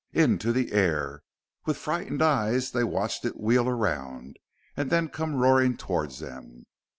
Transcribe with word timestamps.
Into 0.13 0.51
the 0.51 0.71
air! 0.71 1.21
With 1.67 1.77
frightened 1.77 2.23
eyes 2.23 2.71
they 2.71 2.83
watched 2.83 3.23
it 3.23 3.39
wheel 3.39 3.69
around, 3.69 4.37
and 4.75 4.89
then 4.89 5.09
come 5.09 5.35
roaring 5.35 5.77
towards 5.77 6.17
them. 6.17 6.65